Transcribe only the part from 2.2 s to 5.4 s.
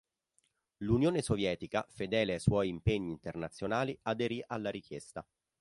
ai suoi impegni internazionali aderì alla richiesta.